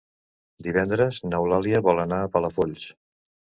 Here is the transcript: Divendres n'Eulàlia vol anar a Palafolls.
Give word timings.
Divendres 0.67 1.19
n'Eulàlia 1.29 1.83
vol 1.89 2.03
anar 2.07 2.21
a 2.25 2.35
Palafolls. 2.39 2.91